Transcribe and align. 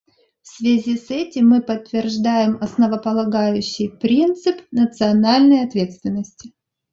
В 0.41 0.47
связи 0.47 0.97
с 0.97 1.11
этим 1.11 1.47
мы 1.49 1.61
подтверждаем 1.61 2.57
основополагающий 2.59 3.87
принцип 3.87 4.59
национальной 4.71 5.63
ответственности. 5.63 6.53